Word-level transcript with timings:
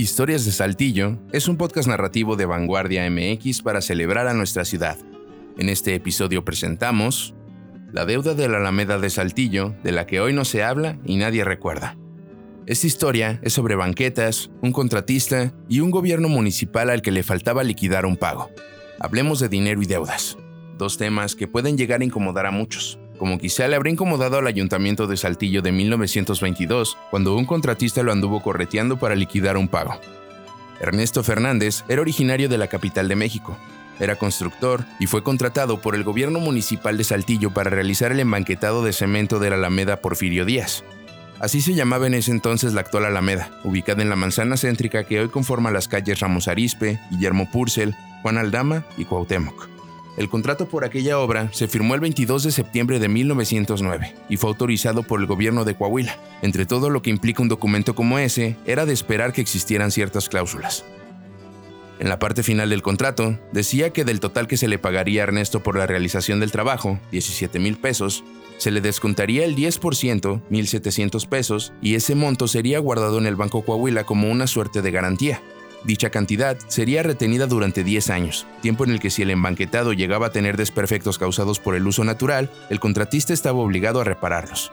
Historias 0.00 0.46
de 0.46 0.52
Saltillo 0.52 1.18
es 1.30 1.46
un 1.46 1.58
podcast 1.58 1.86
narrativo 1.86 2.34
de 2.34 2.46
Vanguardia 2.46 3.06
MX 3.10 3.60
para 3.60 3.82
celebrar 3.82 4.28
a 4.28 4.32
nuestra 4.32 4.64
ciudad. 4.64 4.96
En 5.58 5.68
este 5.68 5.94
episodio 5.94 6.42
presentamos 6.42 7.34
La 7.92 8.06
deuda 8.06 8.32
de 8.32 8.48
la 8.48 8.56
Alameda 8.56 8.98
de 8.98 9.10
Saltillo, 9.10 9.74
de 9.84 9.92
la 9.92 10.06
que 10.06 10.18
hoy 10.22 10.32
no 10.32 10.46
se 10.46 10.62
habla 10.62 10.98
y 11.04 11.16
nadie 11.16 11.44
recuerda. 11.44 11.98
Esta 12.64 12.86
historia 12.86 13.40
es 13.42 13.52
sobre 13.52 13.74
banquetas, 13.74 14.50
un 14.62 14.72
contratista 14.72 15.52
y 15.68 15.80
un 15.80 15.90
gobierno 15.90 16.30
municipal 16.30 16.88
al 16.88 17.02
que 17.02 17.10
le 17.10 17.22
faltaba 17.22 17.62
liquidar 17.62 18.06
un 18.06 18.16
pago. 18.16 18.48
Hablemos 19.00 19.38
de 19.38 19.50
dinero 19.50 19.82
y 19.82 19.86
deudas, 19.86 20.38
dos 20.78 20.96
temas 20.96 21.36
que 21.36 21.46
pueden 21.46 21.76
llegar 21.76 22.00
a 22.00 22.04
incomodar 22.04 22.46
a 22.46 22.50
muchos 22.50 22.98
como 23.20 23.36
quizá 23.36 23.68
le 23.68 23.76
habría 23.76 23.92
incomodado 23.92 24.38
al 24.38 24.46
ayuntamiento 24.46 25.06
de 25.06 25.18
Saltillo 25.18 25.60
de 25.60 25.72
1922, 25.72 26.96
cuando 27.10 27.36
un 27.36 27.44
contratista 27.44 28.02
lo 28.02 28.12
anduvo 28.12 28.40
correteando 28.40 28.98
para 28.98 29.14
liquidar 29.14 29.58
un 29.58 29.68
pago. 29.68 30.00
Ernesto 30.80 31.22
Fernández 31.22 31.84
era 31.90 32.00
originario 32.00 32.48
de 32.48 32.56
la 32.56 32.68
capital 32.68 33.08
de 33.08 33.16
México. 33.16 33.58
Era 33.98 34.16
constructor 34.16 34.86
y 34.98 35.06
fue 35.06 35.22
contratado 35.22 35.82
por 35.82 35.94
el 35.94 36.02
gobierno 36.02 36.40
municipal 36.40 36.96
de 36.96 37.04
Saltillo 37.04 37.50
para 37.50 37.68
realizar 37.68 38.10
el 38.10 38.20
embanquetado 38.20 38.82
de 38.82 38.94
cemento 38.94 39.38
de 39.38 39.50
la 39.50 39.56
Alameda 39.56 39.98
Porfirio 39.98 40.46
Díaz. 40.46 40.82
Así 41.40 41.60
se 41.60 41.74
llamaba 41.74 42.06
en 42.06 42.14
ese 42.14 42.30
entonces 42.30 42.72
la 42.72 42.80
actual 42.80 43.04
Alameda, 43.04 43.50
ubicada 43.64 44.00
en 44.00 44.08
la 44.08 44.16
manzana 44.16 44.56
céntrica 44.56 45.04
que 45.04 45.20
hoy 45.20 45.28
conforma 45.28 45.70
las 45.70 45.88
calles 45.88 46.20
Ramos 46.20 46.48
Arispe, 46.48 46.98
Guillermo 47.10 47.50
Purcell, 47.50 47.94
Juan 48.22 48.38
Aldama 48.38 48.86
y 48.96 49.04
Cuauhtémoc. 49.04 49.79
El 50.16 50.28
contrato 50.28 50.66
por 50.66 50.84
aquella 50.84 51.18
obra 51.18 51.50
se 51.52 51.68
firmó 51.68 51.94
el 51.94 52.00
22 52.00 52.42
de 52.42 52.50
septiembre 52.50 52.98
de 52.98 53.08
1909 53.08 54.14
y 54.28 54.36
fue 54.36 54.50
autorizado 54.50 55.02
por 55.02 55.20
el 55.20 55.26
gobierno 55.26 55.64
de 55.64 55.76
Coahuila. 55.76 56.18
Entre 56.42 56.66
todo 56.66 56.90
lo 56.90 57.00
que 57.00 57.10
implica 57.10 57.42
un 57.42 57.48
documento 57.48 57.94
como 57.94 58.18
ese, 58.18 58.56
era 58.66 58.86
de 58.86 58.92
esperar 58.92 59.32
que 59.32 59.40
existieran 59.40 59.90
ciertas 59.90 60.28
cláusulas. 60.28 60.84
En 62.00 62.08
la 62.08 62.18
parte 62.18 62.42
final 62.42 62.70
del 62.70 62.80
contrato, 62.80 63.38
decía 63.52 63.90
que 63.90 64.06
del 64.06 64.20
total 64.20 64.48
que 64.48 64.56
se 64.56 64.68
le 64.68 64.78
pagaría 64.78 65.20
a 65.20 65.24
Ernesto 65.24 65.62
por 65.62 65.76
la 65.76 65.86
realización 65.86 66.40
del 66.40 66.50
trabajo, 66.50 66.98
17 67.12 67.58
mil 67.58 67.76
pesos, 67.76 68.24
se 68.56 68.70
le 68.70 68.80
descontaría 68.80 69.44
el 69.44 69.54
10%, 69.54 70.42
1.700 70.50 71.28
pesos, 71.28 71.72
y 71.82 71.96
ese 71.96 72.14
monto 72.14 72.48
sería 72.48 72.78
guardado 72.78 73.18
en 73.18 73.26
el 73.26 73.36
Banco 73.36 73.62
Coahuila 73.62 74.04
como 74.04 74.30
una 74.30 74.46
suerte 74.46 74.80
de 74.80 74.90
garantía. 74.90 75.42
Dicha 75.84 76.10
cantidad 76.10 76.58
sería 76.68 77.02
retenida 77.02 77.46
durante 77.46 77.84
10 77.84 78.10
años, 78.10 78.46
tiempo 78.60 78.84
en 78.84 78.90
el 78.90 79.00
que 79.00 79.10
si 79.10 79.22
el 79.22 79.30
embanquetado 79.30 79.92
llegaba 79.92 80.26
a 80.26 80.32
tener 80.32 80.56
desperfectos 80.56 81.18
causados 81.18 81.58
por 81.58 81.74
el 81.74 81.86
uso 81.86 82.04
natural, 82.04 82.50
el 82.68 82.80
contratista 82.80 83.32
estaba 83.32 83.60
obligado 83.60 84.00
a 84.00 84.04
repararlos. 84.04 84.70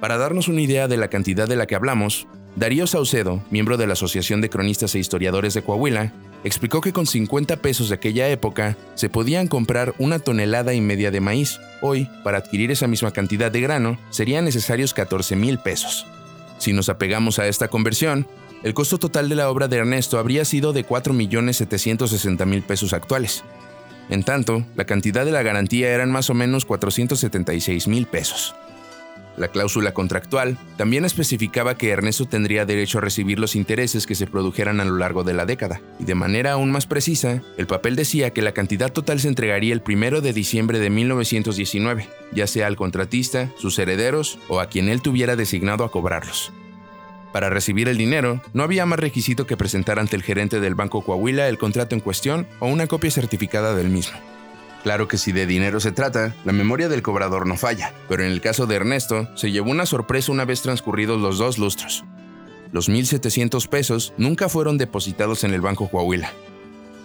Para 0.00 0.16
darnos 0.16 0.48
una 0.48 0.62
idea 0.62 0.88
de 0.88 0.96
la 0.96 1.08
cantidad 1.08 1.46
de 1.46 1.56
la 1.56 1.66
que 1.66 1.74
hablamos, 1.74 2.26
Darío 2.56 2.86
Saucedo, 2.86 3.42
miembro 3.50 3.76
de 3.76 3.86
la 3.86 3.92
Asociación 3.92 4.40
de 4.40 4.48
Cronistas 4.48 4.94
e 4.94 4.98
Historiadores 4.98 5.54
de 5.54 5.62
Coahuila, 5.62 6.12
explicó 6.42 6.80
que 6.80 6.92
con 6.92 7.06
50 7.06 7.56
pesos 7.58 7.90
de 7.90 7.94
aquella 7.94 8.28
época 8.28 8.76
se 8.94 9.08
podían 9.08 9.46
comprar 9.46 9.94
una 9.98 10.18
tonelada 10.18 10.74
y 10.74 10.80
media 10.80 11.10
de 11.10 11.20
maíz. 11.20 11.60
Hoy, 11.82 12.08
para 12.24 12.38
adquirir 12.38 12.70
esa 12.70 12.86
misma 12.86 13.12
cantidad 13.12 13.52
de 13.52 13.60
grano, 13.60 13.98
serían 14.10 14.46
necesarios 14.46 14.94
14 14.94 15.36
mil 15.36 15.58
pesos. 15.58 16.06
Si 16.58 16.72
nos 16.72 16.88
apegamos 16.88 17.38
a 17.38 17.46
esta 17.46 17.68
conversión, 17.68 18.26
el 18.62 18.74
costo 18.74 18.98
total 18.98 19.28
de 19.28 19.34
la 19.34 19.50
obra 19.50 19.68
de 19.68 19.78
Ernesto 19.78 20.18
habría 20.18 20.44
sido 20.44 20.72
de 20.72 20.86
4.760.000 20.86 22.62
pesos 22.62 22.92
actuales. 22.92 23.42
En 24.10 24.22
tanto, 24.22 24.64
la 24.74 24.84
cantidad 24.84 25.24
de 25.24 25.30
la 25.30 25.42
garantía 25.42 25.90
eran 25.90 26.10
más 26.10 26.30
o 26.30 26.34
menos 26.34 26.66
476.000 26.66 28.06
pesos. 28.06 28.54
La 29.36 29.48
cláusula 29.48 29.94
contractual 29.94 30.58
también 30.76 31.06
especificaba 31.06 31.76
que 31.76 31.88
Ernesto 31.88 32.26
tendría 32.26 32.66
derecho 32.66 32.98
a 32.98 33.00
recibir 33.00 33.38
los 33.38 33.56
intereses 33.56 34.06
que 34.06 34.14
se 34.14 34.26
produjeran 34.26 34.80
a 34.80 34.84
lo 34.84 34.96
largo 34.96 35.24
de 35.24 35.32
la 35.32 35.46
década, 35.46 35.80
y 35.98 36.04
de 36.04 36.14
manera 36.14 36.52
aún 36.52 36.70
más 36.70 36.86
precisa, 36.86 37.40
el 37.56 37.66
papel 37.66 37.96
decía 37.96 38.30
que 38.30 38.42
la 38.42 38.52
cantidad 38.52 38.92
total 38.92 39.20
se 39.20 39.28
entregaría 39.28 39.72
el 39.72 39.82
1 39.86 40.20
de 40.20 40.32
diciembre 40.34 40.78
de 40.78 40.90
1919, 40.90 42.08
ya 42.32 42.46
sea 42.46 42.66
al 42.66 42.76
contratista, 42.76 43.50
sus 43.56 43.78
herederos 43.78 44.38
o 44.48 44.60
a 44.60 44.66
quien 44.66 44.90
él 44.90 45.00
tuviera 45.00 45.36
designado 45.36 45.84
a 45.84 45.90
cobrarlos. 45.90 46.52
Para 47.32 47.48
recibir 47.48 47.88
el 47.88 47.96
dinero, 47.96 48.42
no 48.54 48.64
había 48.64 48.86
más 48.86 48.98
requisito 48.98 49.46
que 49.46 49.56
presentar 49.56 49.98
ante 49.98 50.16
el 50.16 50.22
gerente 50.22 50.60
del 50.60 50.74
Banco 50.74 51.02
Coahuila 51.02 51.48
el 51.48 51.58
contrato 51.58 51.94
en 51.94 52.00
cuestión 52.00 52.46
o 52.58 52.66
una 52.66 52.88
copia 52.88 53.10
certificada 53.10 53.74
del 53.74 53.88
mismo. 53.88 54.18
Claro 54.82 55.08
que 55.08 55.18
si 55.18 55.32
de 55.32 55.46
dinero 55.46 55.78
se 55.78 55.92
trata, 55.92 56.34
la 56.44 56.52
memoria 56.52 56.88
del 56.88 57.02
cobrador 57.02 57.46
no 57.46 57.56
falla, 57.56 57.92
pero 58.08 58.24
en 58.24 58.32
el 58.32 58.40
caso 58.40 58.66
de 58.66 58.76
Ernesto, 58.76 59.28
se 59.36 59.52
llevó 59.52 59.70
una 59.70 59.86
sorpresa 59.86 60.32
una 60.32 60.44
vez 60.44 60.62
transcurridos 60.62 61.20
los 61.20 61.38
dos 61.38 61.58
lustros. 61.58 62.04
Los 62.72 62.88
1.700 62.88 63.68
pesos 63.68 64.12
nunca 64.16 64.48
fueron 64.48 64.78
depositados 64.78 65.44
en 65.44 65.52
el 65.52 65.60
Banco 65.60 65.88
Coahuila. 65.88 66.32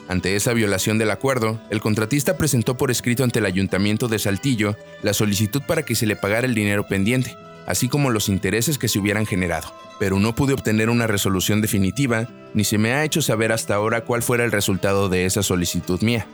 Ante 0.08 0.36
esa 0.36 0.54
violación 0.54 0.98
del 0.98 1.12
acuerdo, 1.12 1.60
el 1.70 1.82
contratista 1.82 2.38
presentó 2.38 2.78
por 2.78 2.92
escrito 2.92 3.24
ante 3.24 3.40
el 3.40 3.46
ayuntamiento 3.46 4.08
de 4.08 4.20
Saltillo 4.20 4.78
la 5.02 5.14
solicitud 5.14 5.64
para 5.68 5.84
que 5.84 5.96
se 5.96 6.06
le 6.06 6.16
pagara 6.16 6.46
el 6.46 6.54
dinero 6.54 6.88
pendiente, 6.88 7.36
así 7.66 7.90
como 7.90 8.10
los 8.10 8.30
intereses 8.30 8.78
que 8.78 8.88
se 8.88 9.00
hubieran 9.00 9.26
generado. 9.26 9.74
Pero 10.00 10.20
no 10.20 10.36
pude 10.36 10.54
obtener 10.54 10.90
una 10.90 11.08
resolución 11.08 11.62
definitiva, 11.62 12.28
ni 12.54 12.64
se 12.64 12.78
me 12.78 12.94
ha 12.94 13.04
hecho 13.04 13.22
saber 13.22 13.52
hasta 13.52 13.76
ahora 13.76 14.02
cuál 14.02 14.24
fuera 14.24 14.44
el 14.44 14.52
resultado 14.52 15.10
de 15.10 15.26
esa 15.26 15.44
solicitud 15.44 16.02
mía. 16.02 16.28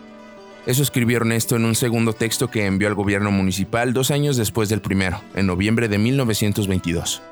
Eso 0.65 0.83
escribió 0.83 1.17
Ernesto 1.17 1.55
en 1.55 1.65
un 1.65 1.73
segundo 1.73 2.13
texto 2.13 2.49
que 2.49 2.65
envió 2.65 2.87
al 2.87 2.93
gobierno 2.93 3.31
municipal 3.31 3.93
dos 3.93 4.11
años 4.11 4.37
después 4.37 4.69
del 4.69 4.81
primero, 4.81 5.21
en 5.33 5.47
noviembre 5.47 5.87
de 5.87 5.97
1922. 5.97 7.23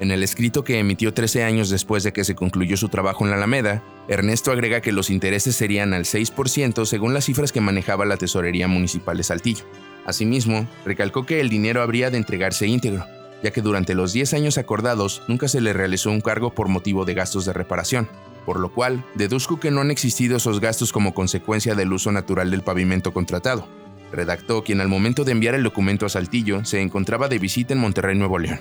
En 0.00 0.10
el 0.12 0.22
escrito 0.22 0.62
que 0.62 0.78
emitió 0.78 1.12
13 1.12 1.42
años 1.42 1.70
después 1.70 2.04
de 2.04 2.12
que 2.12 2.24
se 2.24 2.36
concluyó 2.36 2.76
su 2.76 2.88
trabajo 2.88 3.24
en 3.24 3.30
la 3.30 3.36
Alameda, 3.36 3.82
Ernesto 4.06 4.52
agrega 4.52 4.80
que 4.80 4.92
los 4.92 5.10
intereses 5.10 5.56
serían 5.56 5.92
al 5.92 6.04
6% 6.04 6.86
según 6.86 7.14
las 7.14 7.24
cifras 7.24 7.50
que 7.50 7.60
manejaba 7.60 8.06
la 8.06 8.16
Tesorería 8.16 8.68
Municipal 8.68 9.16
de 9.16 9.24
Saltillo. 9.24 9.64
Asimismo, 10.06 10.68
recalcó 10.86 11.26
que 11.26 11.40
el 11.40 11.48
dinero 11.48 11.82
habría 11.82 12.10
de 12.10 12.16
entregarse 12.16 12.68
íntegro, 12.68 13.04
ya 13.42 13.50
que 13.50 13.62
durante 13.62 13.94
los 13.94 14.12
10 14.12 14.34
años 14.34 14.58
acordados 14.58 15.22
nunca 15.28 15.48
se 15.48 15.60
le 15.60 15.72
realizó 15.72 16.10
un 16.10 16.20
cargo 16.20 16.54
por 16.54 16.68
motivo 16.68 17.04
de 17.04 17.14
gastos 17.14 17.44
de 17.44 17.52
reparación, 17.52 18.08
por 18.44 18.60
lo 18.60 18.72
cual 18.72 19.04
deduzco 19.14 19.60
que 19.60 19.70
no 19.70 19.80
han 19.80 19.90
existido 19.90 20.36
esos 20.36 20.60
gastos 20.60 20.92
como 20.92 21.14
consecuencia 21.14 21.74
del 21.74 21.92
uso 21.92 22.12
natural 22.12 22.50
del 22.50 22.62
pavimento 22.62 23.12
contratado. 23.12 23.66
Redactó 24.10 24.64
quien 24.64 24.80
al 24.80 24.88
momento 24.88 25.24
de 25.24 25.32
enviar 25.32 25.54
el 25.54 25.62
documento 25.62 26.06
a 26.06 26.08
Saltillo 26.08 26.64
se 26.64 26.80
encontraba 26.80 27.28
de 27.28 27.38
visita 27.38 27.74
en 27.74 27.80
Monterrey, 27.80 28.16
Nuevo 28.16 28.38
León. 28.38 28.60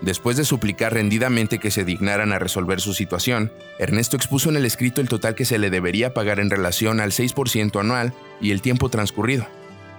Después 0.00 0.36
de 0.36 0.44
suplicar 0.44 0.92
rendidamente 0.92 1.58
que 1.58 1.70
se 1.70 1.84
dignaran 1.84 2.32
a 2.32 2.38
resolver 2.38 2.80
su 2.80 2.92
situación, 2.92 3.52
Ernesto 3.78 4.16
expuso 4.16 4.50
en 4.50 4.56
el 4.56 4.66
escrito 4.66 5.00
el 5.00 5.08
total 5.08 5.34
que 5.34 5.44
se 5.44 5.58
le 5.58 5.70
debería 5.70 6.12
pagar 6.12 6.40
en 6.40 6.50
relación 6.50 7.00
al 7.00 7.12
6% 7.12 7.80
anual 7.80 8.12
y 8.40 8.50
el 8.50 8.60
tiempo 8.60 8.88
transcurrido, 8.88 9.46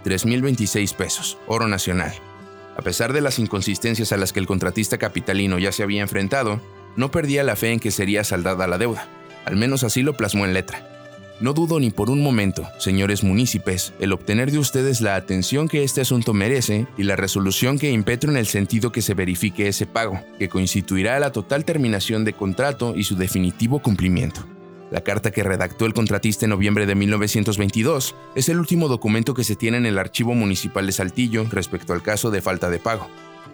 3.026 0.03 0.93
pesos, 0.93 1.37
oro 1.47 1.67
nacional, 1.67 2.13
a 2.75 2.81
pesar 2.81 3.13
de 3.13 3.21
las 3.21 3.39
inconsistencias 3.39 4.11
a 4.11 4.17
las 4.17 4.33
que 4.33 4.39
el 4.39 4.47
contratista 4.47 4.97
capitalino 4.97 5.59
ya 5.59 5.71
se 5.71 5.83
había 5.83 6.01
enfrentado, 6.01 6.61
no 6.95 7.11
perdía 7.11 7.43
la 7.43 7.55
fe 7.55 7.71
en 7.71 7.79
que 7.79 7.91
sería 7.91 8.23
saldada 8.23 8.67
la 8.67 8.77
deuda. 8.77 9.07
Al 9.45 9.55
menos 9.55 9.83
así 9.83 10.01
lo 10.01 10.17
plasmó 10.17 10.45
en 10.45 10.53
letra. 10.53 10.87
No 11.41 11.51
dudo 11.51 11.81
ni 11.81 11.91
por 11.91 12.09
un 12.09 12.23
momento, 12.23 12.65
señores 12.79 13.21
municipios, 13.21 13.93
el 13.99 14.13
obtener 14.13 14.51
de 14.51 14.59
ustedes 14.59 15.01
la 15.01 15.15
atención 15.15 15.67
que 15.67 15.83
este 15.83 15.99
asunto 15.99 16.33
merece 16.33 16.87
y 16.97 17.03
la 17.03 17.17
resolución 17.17 17.77
que 17.77 17.91
impetro 17.91 18.31
en 18.31 18.37
el 18.37 18.47
sentido 18.47 18.93
que 18.93 19.01
se 19.01 19.13
verifique 19.13 19.67
ese 19.67 19.85
pago, 19.85 20.21
que 20.39 20.47
constituirá 20.47 21.19
la 21.19 21.33
total 21.33 21.65
terminación 21.65 22.23
de 22.23 22.31
contrato 22.31 22.93
y 22.95 23.03
su 23.03 23.17
definitivo 23.17 23.79
cumplimiento. 23.79 24.45
La 24.91 25.01
carta 25.01 25.31
que 25.31 25.43
redactó 25.43 25.85
el 25.85 25.93
contratista 25.93 26.45
en 26.45 26.51
noviembre 26.51 26.85
de 26.85 26.93
1922 26.93 28.15
es 28.35 28.49
el 28.49 28.59
último 28.59 28.87
documento 28.87 29.33
que 29.33 29.43
se 29.43 29.55
tiene 29.55 29.77
en 29.77 29.87
el 29.87 29.97
Archivo 29.97 30.35
Municipal 30.35 30.85
de 30.85 30.91
Saltillo 30.91 31.45
respecto 31.49 31.93
al 31.93 32.03
caso 32.03 32.29
de 32.29 32.41
falta 32.41 32.69
de 32.69 32.77
pago. 32.77 33.07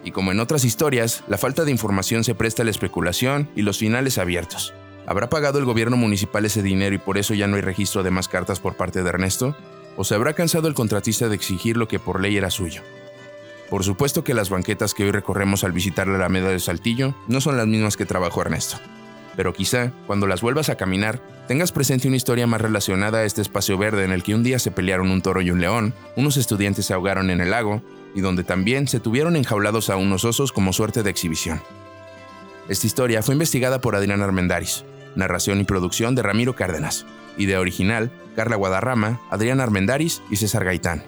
Y 0.04 0.10
como 0.10 0.30
en 0.30 0.40
otras 0.40 0.64
historias, 0.64 1.24
la 1.28 1.38
falta 1.38 1.64
de 1.64 1.70
información 1.70 2.22
se 2.22 2.34
presta 2.34 2.62
a 2.62 2.64
la 2.66 2.70
especulación 2.70 3.48
y 3.56 3.62
los 3.62 3.78
finales 3.78 4.18
abiertos. 4.18 4.74
¿Habrá 5.06 5.30
pagado 5.30 5.58
el 5.58 5.64
gobierno 5.64 5.96
municipal 5.96 6.44
ese 6.44 6.62
dinero 6.62 6.94
y 6.94 6.98
por 6.98 7.16
eso 7.16 7.32
ya 7.34 7.46
no 7.46 7.56
hay 7.56 7.62
registro 7.62 8.02
de 8.02 8.10
más 8.10 8.28
cartas 8.28 8.60
por 8.60 8.76
parte 8.76 9.02
de 9.02 9.08
Ernesto? 9.08 9.56
¿O 9.96 10.04
se 10.04 10.14
habrá 10.14 10.34
cansado 10.34 10.68
el 10.68 10.74
contratista 10.74 11.28
de 11.28 11.34
exigir 11.34 11.76
lo 11.76 11.88
que 11.88 11.98
por 11.98 12.20
ley 12.20 12.36
era 12.36 12.50
suyo? 12.50 12.82
Por 13.70 13.84
supuesto 13.84 14.22
que 14.22 14.34
las 14.34 14.50
banquetas 14.50 14.92
que 14.92 15.04
hoy 15.04 15.12
recorremos 15.12 15.64
al 15.64 15.72
visitar 15.72 16.06
la 16.06 16.16
Alameda 16.16 16.50
de 16.50 16.60
Saltillo 16.60 17.14
no 17.26 17.40
son 17.40 17.56
las 17.56 17.66
mismas 17.66 17.96
que 17.96 18.04
trabajó 18.04 18.42
Ernesto 18.42 18.78
pero 19.36 19.52
quizá, 19.52 19.92
cuando 20.06 20.26
las 20.26 20.40
vuelvas 20.40 20.68
a 20.68 20.76
caminar, 20.76 21.20
tengas 21.48 21.72
presente 21.72 22.08
una 22.08 22.16
historia 22.16 22.46
más 22.46 22.60
relacionada 22.60 23.18
a 23.18 23.24
este 23.24 23.42
espacio 23.42 23.78
verde 23.78 24.04
en 24.04 24.12
el 24.12 24.22
que 24.22 24.34
un 24.34 24.42
día 24.42 24.58
se 24.58 24.70
pelearon 24.70 25.10
un 25.10 25.22
toro 25.22 25.40
y 25.40 25.50
un 25.50 25.60
león, 25.60 25.94
unos 26.16 26.36
estudiantes 26.36 26.86
se 26.86 26.94
ahogaron 26.94 27.30
en 27.30 27.40
el 27.40 27.50
lago, 27.50 27.82
y 28.14 28.20
donde 28.20 28.44
también 28.44 28.88
se 28.88 29.00
tuvieron 29.00 29.36
enjaulados 29.36 29.90
a 29.90 29.96
unos 29.96 30.24
osos 30.24 30.52
como 30.52 30.72
suerte 30.72 31.02
de 31.02 31.10
exhibición. 31.10 31.62
Esta 32.68 32.86
historia 32.86 33.22
fue 33.22 33.34
investigada 33.34 33.80
por 33.80 33.96
Adrián 33.96 34.22
Armendaris, 34.22 34.84
narración 35.16 35.60
y 35.60 35.64
producción 35.64 36.14
de 36.14 36.22
Ramiro 36.22 36.54
Cárdenas, 36.54 37.06
idea 37.36 37.60
original, 37.60 38.10
Carla 38.36 38.56
Guadarrama, 38.56 39.20
Adrián 39.30 39.60
Armendaris 39.60 40.22
y 40.30 40.36
César 40.36 40.64
Gaitán. 40.64 41.02